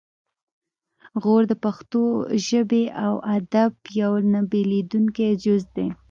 غور 1.21 1.43
د 1.51 1.53
پښتو 1.63 2.03
ژبې 2.47 2.83
او 3.05 3.13
ادب 3.35 3.71
یو 4.01 4.11
نه 4.31 4.39
بیلیدونکی 4.51 5.29
جز 5.43 5.63
دی 5.75 5.87